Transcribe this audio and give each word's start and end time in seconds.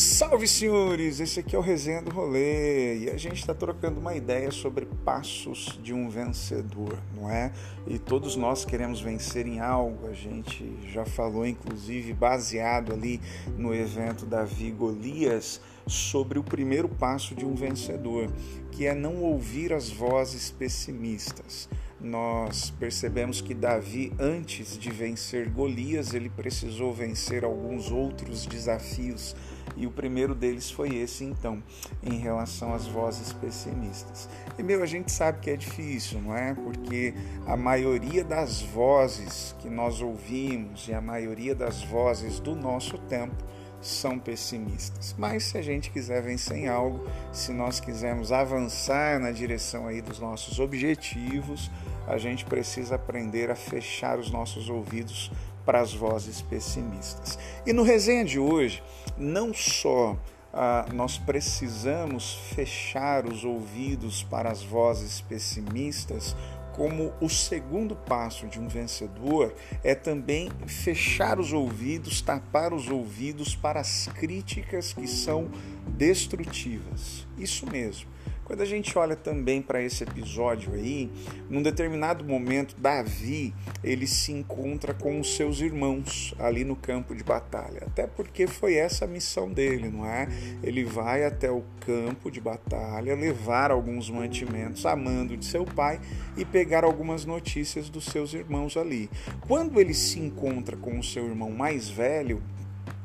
Salve 0.00 0.46
senhores, 0.46 1.18
esse 1.18 1.40
aqui 1.40 1.56
é 1.56 1.58
o 1.58 1.60
Resenha 1.60 2.00
do 2.00 2.12
Rolê 2.12 2.98
e 2.98 3.10
a 3.10 3.16
gente 3.16 3.40
está 3.40 3.52
trocando 3.52 3.98
uma 3.98 4.14
ideia 4.14 4.52
sobre 4.52 4.86
passos 5.04 5.76
de 5.82 5.92
um 5.92 6.08
vencedor, 6.08 6.96
não 7.16 7.28
é? 7.28 7.50
E 7.84 7.98
todos 7.98 8.36
nós 8.36 8.64
queremos 8.64 9.00
vencer 9.00 9.44
em 9.44 9.58
algo, 9.58 10.06
a 10.06 10.12
gente 10.12 10.72
já 10.86 11.04
falou 11.04 11.44
inclusive 11.44 12.12
baseado 12.12 12.92
ali 12.92 13.20
no 13.56 13.74
evento 13.74 14.24
Davi 14.24 14.70
Golias 14.70 15.60
sobre 15.84 16.38
o 16.38 16.44
primeiro 16.44 16.88
passo 16.88 17.34
de 17.34 17.44
um 17.44 17.56
vencedor, 17.56 18.30
que 18.70 18.86
é 18.86 18.94
não 18.94 19.16
ouvir 19.16 19.72
as 19.72 19.90
vozes 19.90 20.48
pessimistas 20.48 21.68
nós 22.00 22.70
percebemos 22.70 23.40
que 23.40 23.54
Davi, 23.54 24.12
antes 24.18 24.78
de 24.78 24.90
vencer 24.90 25.48
Golias, 25.50 26.14
ele 26.14 26.28
precisou 26.28 26.92
vencer 26.92 27.44
alguns 27.44 27.90
outros 27.90 28.46
desafios 28.46 29.34
e 29.76 29.86
o 29.86 29.90
primeiro 29.90 30.34
deles 30.34 30.70
foi 30.70 30.96
esse, 30.96 31.24
então, 31.24 31.62
em 32.02 32.18
relação 32.18 32.74
às 32.74 32.86
vozes 32.86 33.32
pessimistas. 33.32 34.28
E, 34.58 34.62
meu, 34.62 34.82
a 34.82 34.86
gente 34.86 35.12
sabe 35.12 35.38
que 35.38 35.50
é 35.50 35.56
difícil, 35.56 36.20
não 36.20 36.36
é? 36.36 36.52
Porque 36.52 37.14
a 37.46 37.56
maioria 37.56 38.24
das 38.24 38.60
vozes 38.60 39.54
que 39.60 39.68
nós 39.68 40.00
ouvimos 40.00 40.88
e 40.88 40.92
a 40.92 41.00
maioria 41.00 41.54
das 41.54 41.82
vozes 41.84 42.40
do 42.40 42.56
nosso 42.56 42.98
tempo 42.98 43.36
são 43.80 44.18
pessimistas. 44.18 45.14
Mas 45.18 45.44
se 45.44 45.58
a 45.58 45.62
gente 45.62 45.90
quiser 45.90 46.22
vencer 46.22 46.56
em 46.56 46.68
algo, 46.68 47.06
se 47.32 47.52
nós 47.52 47.80
quisermos 47.80 48.32
avançar 48.32 49.18
na 49.20 49.30
direção 49.30 49.86
aí 49.86 50.00
dos 50.00 50.18
nossos 50.18 50.58
objetivos, 50.58 51.70
a 52.06 52.18
gente 52.18 52.44
precisa 52.44 52.96
aprender 52.96 53.50
a 53.50 53.56
fechar 53.56 54.18
os 54.18 54.30
nossos 54.30 54.68
ouvidos 54.68 55.30
para 55.64 55.80
as 55.80 55.92
vozes 55.92 56.40
pessimistas. 56.40 57.38
E 57.66 57.72
no 57.72 57.82
resenha 57.82 58.24
de 58.24 58.38
hoje, 58.38 58.82
não 59.16 59.52
só 59.52 60.16
ah, 60.52 60.86
nós 60.94 61.18
precisamos 61.18 62.34
fechar 62.54 63.26
os 63.26 63.44
ouvidos 63.44 64.22
para 64.22 64.50
as 64.50 64.62
vozes 64.62 65.20
pessimistas, 65.20 66.34
como 66.78 67.12
o 67.20 67.28
segundo 67.28 67.96
passo 67.96 68.46
de 68.46 68.60
um 68.60 68.68
vencedor 68.68 69.52
é 69.82 69.96
também 69.96 70.48
fechar 70.68 71.40
os 71.40 71.52
ouvidos, 71.52 72.22
tapar 72.22 72.72
os 72.72 72.88
ouvidos 72.88 73.56
para 73.56 73.80
as 73.80 74.06
críticas 74.14 74.92
que 74.92 75.08
são 75.08 75.50
destrutivas. 75.88 77.26
Isso 77.36 77.68
mesmo. 77.68 78.08
Quando 78.48 78.62
a 78.62 78.64
gente 78.64 78.96
olha 78.98 79.14
também 79.14 79.60
para 79.60 79.82
esse 79.82 80.02
episódio 80.02 80.72
aí, 80.72 81.10
num 81.50 81.62
determinado 81.62 82.24
momento, 82.24 82.74
Davi 82.78 83.54
ele 83.84 84.06
se 84.06 84.32
encontra 84.32 84.94
com 84.94 85.20
os 85.20 85.36
seus 85.36 85.60
irmãos 85.60 86.34
ali 86.38 86.64
no 86.64 86.74
campo 86.74 87.14
de 87.14 87.22
batalha. 87.22 87.82
Até 87.82 88.06
porque 88.06 88.46
foi 88.46 88.76
essa 88.76 89.04
a 89.04 89.08
missão 89.08 89.52
dele, 89.52 89.90
não 89.90 90.06
é? 90.06 90.26
Ele 90.62 90.82
vai 90.82 91.26
até 91.26 91.50
o 91.50 91.62
campo 91.80 92.30
de 92.30 92.40
batalha, 92.40 93.14
levar 93.14 93.70
alguns 93.70 94.08
mantimentos 94.08 94.86
a 94.86 94.96
mando 94.96 95.36
de 95.36 95.44
seu 95.44 95.66
pai 95.66 96.00
e 96.34 96.42
pegar 96.42 96.84
algumas 96.84 97.26
notícias 97.26 97.90
dos 97.90 98.06
seus 98.06 98.32
irmãos 98.32 98.78
ali. 98.78 99.10
Quando 99.46 99.78
ele 99.78 99.92
se 99.92 100.18
encontra 100.18 100.74
com 100.74 100.98
o 100.98 101.04
seu 101.04 101.26
irmão 101.26 101.50
mais 101.50 101.90
velho, 101.90 102.42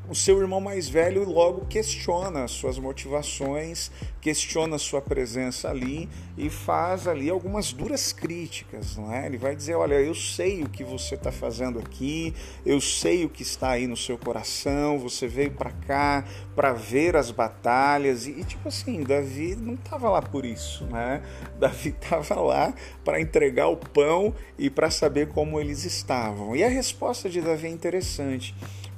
o 0.09 0.15
seu 0.15 0.39
irmão 0.41 0.59
mais 0.59 0.89
velho 0.89 1.23
logo 1.23 1.65
questiona 1.65 2.47
suas 2.47 2.77
motivações, 2.77 3.89
questiona 4.19 4.77
sua 4.77 5.01
presença 5.01 5.69
ali 5.69 6.09
e 6.37 6.49
faz 6.49 7.07
ali 7.07 7.29
algumas 7.29 7.71
duras 7.71 8.11
críticas, 8.11 8.97
não 8.97 9.13
é? 9.13 9.25
Ele 9.25 9.37
vai 9.37 9.55
dizer, 9.55 9.75
olha, 9.75 9.95
eu 9.95 10.13
sei 10.13 10.63
o 10.63 10.69
que 10.69 10.83
você 10.83 11.15
está 11.15 11.31
fazendo 11.31 11.79
aqui, 11.79 12.33
eu 12.65 12.81
sei 12.81 13.23
o 13.23 13.29
que 13.29 13.43
está 13.43 13.71
aí 13.71 13.87
no 13.87 13.95
seu 13.95 14.17
coração, 14.17 14.99
você 14.99 15.25
veio 15.25 15.51
para 15.51 15.71
cá 15.71 16.25
para 16.53 16.73
ver 16.73 17.15
as 17.15 17.31
batalhas 17.31 18.27
e, 18.27 18.31
e, 18.31 18.43
tipo 18.43 18.67
assim, 18.67 19.03
Davi 19.03 19.55
não 19.55 19.75
estava 19.75 20.09
lá 20.09 20.21
por 20.21 20.45
isso, 20.45 20.85
né? 20.85 21.21
Davi 21.57 21.89
estava 21.89 22.35
lá 22.41 22.73
para 23.05 23.21
entregar 23.21 23.67
o 23.67 23.77
pão 23.77 24.35
e 24.59 24.69
para 24.69 24.89
saber 24.89 25.29
como 25.29 25.59
eles 25.59 25.85
estavam. 25.85 26.55
E 26.55 26.63
a 26.63 26.69
resposta 26.69 27.29
de 27.29 27.41
Davi 27.41 27.67
é 27.67 27.69
interessante. 27.69 28.53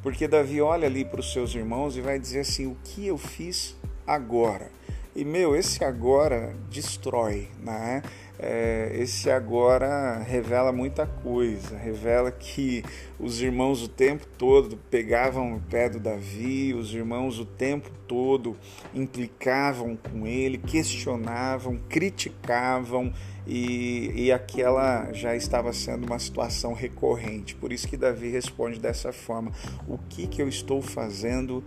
Porque 0.06 0.28
Davi 0.28 0.62
olha 0.62 0.88
ali 0.88 1.04
para 1.04 1.20
os 1.20 1.34
seus 1.34 1.56
irmãos 1.56 1.98
e 1.98 2.02
vai 2.02 2.20
dizer 2.20 2.42
assim: 2.42 2.68
o 2.68 2.78
que 2.84 3.08
eu 3.08 3.18
fiz 3.18 3.76
agora? 4.06 4.70
E 5.16 5.26
meu, 5.26 5.56
esse 5.56 5.84
agora 5.84 6.56
destrói, 6.70 7.48
né? 7.60 8.04
É, 8.38 8.91
esse 9.00 9.29
agora 9.29 10.18
revela 10.19 10.72
muita 10.72 11.06
coisa, 11.06 11.78
revela 11.78 12.31
que 12.31 12.84
os 13.18 13.41
irmãos 13.41 13.81
o 13.81 13.88
tempo 13.88 14.28
todo 14.38 14.78
pegavam 14.90 15.56
o 15.56 15.62
pé 15.62 15.90
do 15.90 16.00
Davi, 16.00 16.74
os 16.74 16.94
irmãos 16.94 17.40
o 17.40 17.45
tempo 17.45 17.90
todo 18.06 18.57
implicavam 18.94 19.95
com 19.95 20.28
ele, 20.28 20.57
questionavam, 20.57 21.79
criticavam 21.88 23.13
e, 23.47 24.12
e 24.16 24.31
aquela 24.31 25.12
já 25.13 25.34
estava 25.35 25.72
sendo 25.72 26.06
uma 26.06 26.19
situação 26.19 26.74
recorrente. 26.74 27.56
Por 27.56 27.72
isso 27.72 27.88
que 27.88 27.95
Davi 27.95 28.29
responde 28.29 28.79
dessa 28.79 29.13
forma: 29.13 29.51
O 29.88 29.97
que, 29.97 30.28
que 30.28 30.41
eu 30.41 30.50
estou 30.50 30.81
fazendo 30.81 31.63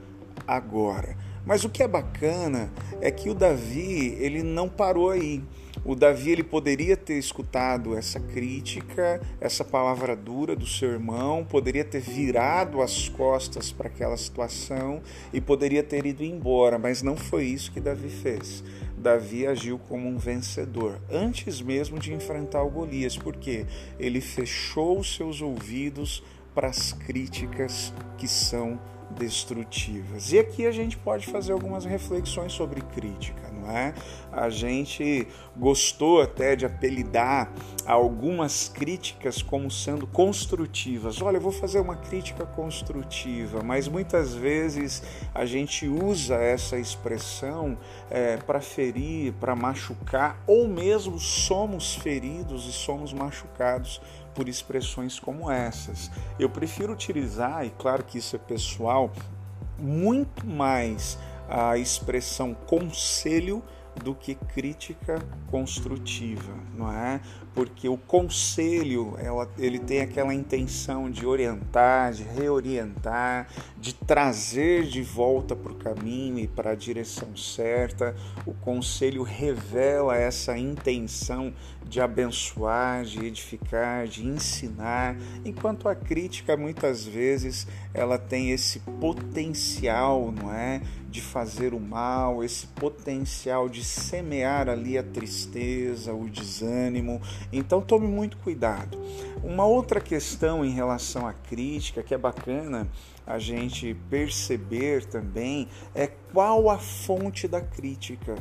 agora? 0.46 1.16
Mas 1.46 1.64
o 1.64 1.70
que 1.70 1.82
é 1.82 1.88
bacana 1.88 2.70
é 3.00 3.10
que 3.10 3.30
o 3.30 3.34
Davi 3.34 4.14
ele 4.20 4.42
não 4.42 4.68
parou 4.68 5.10
aí. 5.10 5.42
O 5.84 5.94
Davi 5.94 6.30
ele 6.30 6.42
poderia 6.42 6.96
ter 6.96 7.18
escutado 7.18 7.96
essa 7.96 8.20
crítica, 8.20 9.20
essa 9.40 9.64
palavra 9.64 10.14
dura 10.14 10.54
do 10.54 10.66
seu 10.66 10.90
irmão, 10.90 11.44
poderia 11.44 11.84
ter 11.84 12.00
virado 12.00 12.82
as 12.82 13.08
costas 13.08 13.72
para 13.72 13.88
aquela 13.88 14.16
situação 14.16 15.00
e 15.32 15.40
poderia 15.40 15.82
ter 15.82 16.04
ido 16.06 16.22
embora, 16.22 16.78
mas 16.78 17.02
não 17.02 17.16
foi 17.16 17.44
isso 17.44 17.72
que 17.72 17.80
Davi 17.80 18.08
fez. 18.08 18.62
Davi 18.96 19.46
agiu 19.46 19.78
como 19.78 20.08
um 20.08 20.18
vencedor, 20.18 21.00
antes 21.10 21.60
mesmo 21.60 21.98
de 21.98 22.12
enfrentar 22.12 22.62
o 22.62 22.70
Golias, 22.70 23.16
porque 23.16 23.64
ele 23.98 24.20
fechou 24.20 24.98
os 24.98 25.14
seus 25.14 25.40
ouvidos 25.40 26.22
para 26.54 26.68
as 26.68 26.92
críticas 26.92 27.92
que 28.16 28.26
são 28.26 28.80
destrutivas. 29.10 30.32
E 30.32 30.38
aqui 30.38 30.66
a 30.66 30.72
gente 30.72 30.96
pode 30.96 31.26
fazer 31.26 31.52
algumas 31.52 31.84
reflexões 31.84 32.52
sobre 32.52 32.80
crítica, 32.80 33.47
não 33.58 33.70
é? 33.70 33.92
A 34.32 34.48
gente 34.48 35.26
gostou 35.56 36.22
até 36.22 36.54
de 36.54 36.64
apelidar 36.64 37.52
algumas 37.84 38.68
críticas 38.68 39.42
como 39.42 39.70
sendo 39.70 40.06
construtivas. 40.06 41.20
Olha, 41.20 41.38
eu 41.38 41.40
vou 41.40 41.52
fazer 41.52 41.80
uma 41.80 41.96
crítica 41.96 42.44
construtiva, 42.46 43.62
mas 43.62 43.88
muitas 43.88 44.34
vezes 44.34 45.02
a 45.34 45.44
gente 45.44 45.88
usa 45.88 46.36
essa 46.36 46.78
expressão 46.78 47.78
é, 48.10 48.36
para 48.36 48.60
ferir, 48.60 49.32
para 49.34 49.56
machucar, 49.56 50.42
ou 50.46 50.68
mesmo 50.68 51.18
somos 51.18 51.94
feridos 51.94 52.66
e 52.66 52.72
somos 52.72 53.12
machucados 53.12 54.00
por 54.34 54.48
expressões 54.48 55.18
como 55.18 55.50
essas. 55.50 56.10
Eu 56.38 56.48
prefiro 56.48 56.92
utilizar, 56.92 57.66
e 57.66 57.70
claro 57.70 58.04
que 58.04 58.18
isso 58.18 58.36
é 58.36 58.38
pessoal, 58.38 59.10
muito 59.78 60.46
mais 60.46 61.18
a 61.48 61.78
expressão 61.78 62.54
conselho 62.54 63.62
do 64.04 64.14
que 64.14 64.34
crítica 64.34 65.18
construtiva, 65.50 66.52
não 66.74 66.92
é? 66.92 67.20
Porque 67.58 67.88
o 67.88 67.96
conselho, 67.96 69.16
ela, 69.18 69.50
ele 69.58 69.80
tem 69.80 70.00
aquela 70.00 70.32
intenção 70.32 71.10
de 71.10 71.26
orientar, 71.26 72.12
de 72.12 72.22
reorientar, 72.22 73.48
de 73.76 73.92
trazer 73.92 74.84
de 74.84 75.02
volta 75.02 75.56
para 75.56 75.72
o 75.72 75.74
caminho 75.74 76.38
e 76.38 76.46
para 76.46 76.70
a 76.70 76.74
direção 76.76 77.36
certa. 77.36 78.14
O 78.46 78.54
conselho 78.54 79.24
revela 79.24 80.16
essa 80.16 80.56
intenção 80.56 81.52
de 81.84 82.00
abençoar, 82.00 83.02
de 83.02 83.24
edificar, 83.24 84.06
de 84.06 84.24
ensinar, 84.24 85.16
enquanto 85.44 85.88
a 85.88 85.94
crítica 85.94 86.56
muitas 86.56 87.04
vezes 87.04 87.66
ela 87.94 88.18
tem 88.18 88.50
esse 88.52 88.80
potencial, 89.00 90.30
não 90.30 90.52
é, 90.52 90.82
de 91.10 91.22
fazer 91.22 91.72
o 91.72 91.80
mal, 91.80 92.44
esse 92.44 92.66
potencial 92.66 93.68
de 93.68 93.82
semear 93.82 94.68
ali 94.68 94.98
a 94.98 95.02
tristeza, 95.02 96.12
o 96.12 96.28
desânimo. 96.28 97.20
Então 97.52 97.80
tome 97.80 98.06
muito 98.06 98.36
cuidado. 98.38 98.98
Uma 99.42 99.64
outra 99.64 100.00
questão 100.00 100.64
em 100.64 100.70
relação 100.70 101.26
à 101.26 101.32
crítica 101.32 102.02
que 102.02 102.14
é 102.14 102.18
bacana 102.18 102.88
a 103.26 103.38
gente 103.38 103.94
perceber 104.08 105.04
também 105.04 105.68
é 105.94 106.06
qual 106.06 106.70
a 106.70 106.78
fonte 106.78 107.46
da 107.46 107.60
crítica 107.60 108.36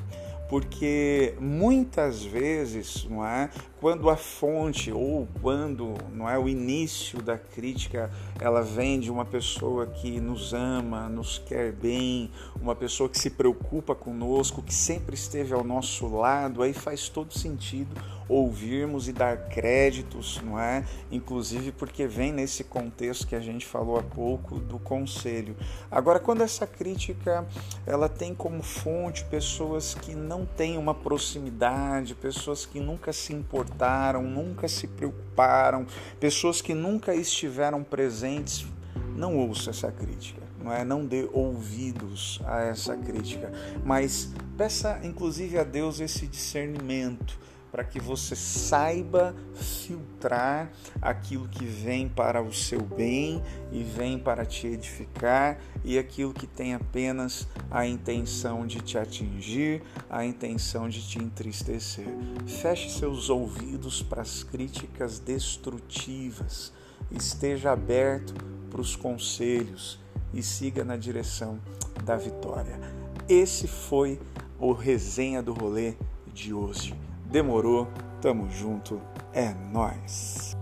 porque 0.49 1.35
muitas 1.39 2.23
vezes, 2.23 3.05
não 3.09 3.25
é, 3.25 3.49
quando 3.79 4.09
a 4.09 4.15
fonte 4.15 4.91
ou 4.91 5.27
quando 5.41 5.93
não 6.13 6.29
é 6.29 6.37
o 6.37 6.49
início 6.49 7.21
da 7.21 7.37
crítica 7.37 8.11
ela 8.39 8.61
vem 8.61 8.99
de 8.99 9.11
uma 9.11 9.25
pessoa 9.25 9.85
que 9.85 10.19
nos 10.19 10.53
ama, 10.53 11.07
nos 11.07 11.37
quer 11.37 11.71
bem, 11.71 12.31
uma 12.59 12.75
pessoa 12.75 13.07
que 13.07 13.17
se 13.17 13.29
preocupa 13.29 13.93
conosco, 13.93 14.63
que 14.63 14.73
sempre 14.73 15.15
esteve 15.15 15.53
ao 15.53 15.63
nosso 15.63 16.07
lado, 16.07 16.63
aí 16.63 16.73
faz 16.73 17.07
todo 17.07 17.37
sentido 17.37 17.95
ouvirmos 18.29 19.07
e 19.07 19.13
dar 19.13 19.49
créditos, 19.49 20.41
não 20.43 20.59
é? 20.59 20.83
Inclusive 21.11 21.71
porque 21.71 22.07
vem 22.07 22.31
nesse 22.31 22.63
contexto 22.63 23.25
que 23.25 23.35
a 23.35 23.39
gente 23.39 23.65
falou 23.65 23.97
há 23.97 24.03
pouco 24.03 24.59
do 24.59 24.77
conselho. 24.79 25.55
Agora, 25.89 26.19
quando 26.19 26.41
essa 26.41 26.67
crítica 26.67 27.47
ela 27.85 28.09
tem 28.09 28.35
como 28.35 28.61
fonte 28.61 29.23
pessoas 29.25 29.93
que 29.93 30.13
não 30.13 30.45
têm 30.45 30.77
uma 30.77 30.93
proximidade, 30.93 32.15
pessoas 32.15 32.65
que 32.65 32.79
nunca 32.79 33.13
se 33.13 33.33
importaram, 33.67 34.23
nunca 34.23 34.67
se 34.67 34.87
preocuparam, 34.87 35.85
pessoas 36.19 36.61
que 36.61 36.73
nunca 36.73 37.13
estiveram 37.13 37.83
presentes, 37.83 38.65
não 39.15 39.37
ouça 39.37 39.69
essa 39.69 39.91
crítica 39.91 40.47
não 40.67 40.73
é? 40.73 40.83
Não 40.83 41.05
dê 41.05 41.29
ouvidos 41.31 42.41
a 42.45 42.61
essa 42.61 42.97
crítica, 42.97 43.51
mas 43.85 44.33
peça 44.57 44.99
inclusive 45.03 45.57
a 45.57 45.63
Deus 45.63 45.99
esse 45.99 46.27
discernimento 46.27 47.39
para 47.71 47.83
que 47.83 47.99
você 47.99 48.35
saiba 48.35 49.35
filtrar 49.53 50.71
aquilo 51.01 51.47
que 51.47 51.65
vem 51.65 52.07
para 52.07 52.41
o 52.41 52.53
seu 52.53 52.81
bem 52.81 53.41
e 53.71 53.83
vem 53.83 54.17
para 54.17 54.45
te 54.45 54.67
edificar 54.67 55.59
e 55.83 55.97
aquilo 55.97 56.33
que 56.33 56.47
tem 56.47 56.73
apenas 56.73 57.47
a 57.69 57.85
intenção 57.85 58.65
de 58.65 58.81
te 58.81 58.97
atingir, 58.97 59.81
a 60.09 60.25
intenção 60.25 60.89
de 60.89 61.07
te 61.07 61.19
entristecer. 61.19 62.07
Feche 62.45 62.89
seus 62.89 63.29
ouvidos 63.29 64.01
para 64.01 64.21
as 64.21 64.43
críticas 64.43 65.19
destrutivas, 65.19 66.73
esteja 67.11 67.71
aberto 67.71 68.33
para 68.69 68.81
os 68.81 68.95
conselhos 68.95 69.99
e 70.33 70.41
siga 70.41 70.83
na 70.83 70.97
direção 70.97 71.59
da 72.03 72.15
vitória. 72.15 72.79
Esse 73.27 73.67
foi 73.67 74.19
o 74.59 74.71
resenha 74.71 75.41
do 75.41 75.53
rolê 75.53 75.95
de 76.33 76.53
hoje. 76.53 77.06
Demorou, 77.29 77.87
tamo 78.21 78.49
junto, 78.49 79.01
é 79.33 79.53
nós. 79.71 80.55